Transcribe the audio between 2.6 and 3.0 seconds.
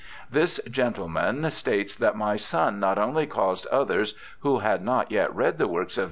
not